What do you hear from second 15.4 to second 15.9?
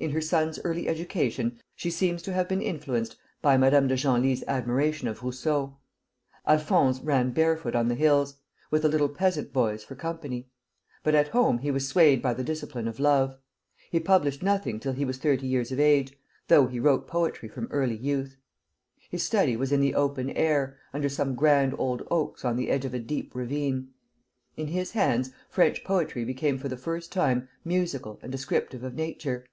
years of